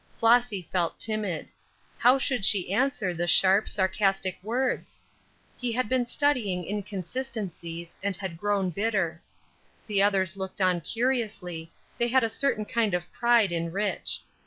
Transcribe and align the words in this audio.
Flossy 0.17 0.63
felt 0.71 0.97
timid. 0.97 1.49
How 1.99 2.17
should 2.17 2.43
she 2.43 2.73
answer 2.73 3.13
the 3.13 3.27
sharp, 3.27 3.69
sarcastic 3.69 4.35
words? 4.41 5.03
He 5.59 5.71
had 5.73 5.87
been 5.87 6.07
studying 6.07 6.65
inconsistencies, 6.65 7.93
and 8.01 8.15
had 8.15 8.39
grown 8.39 8.71
bitter. 8.71 9.21
The 9.85 10.01
others 10.01 10.35
looked 10.35 10.59
on 10.59 10.81
curiously; 10.81 11.71
they 11.99 12.07
had 12.07 12.23
a 12.23 12.31
certain 12.31 12.65
kind 12.65 12.95
of 12.95 13.13
pride 13.13 13.51
in 13.51 13.71
Rich. 13.71 14.21